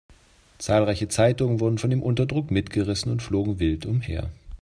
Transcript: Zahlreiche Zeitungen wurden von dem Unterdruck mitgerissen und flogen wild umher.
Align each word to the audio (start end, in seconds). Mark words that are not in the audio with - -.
Zahlreiche 0.57 1.09
Zeitungen 1.09 1.59
wurden 1.59 1.77
von 1.77 1.91
dem 1.91 2.01
Unterdruck 2.01 2.49
mitgerissen 2.49 3.11
und 3.11 3.21
flogen 3.21 3.59
wild 3.59 3.85
umher. 3.85 4.31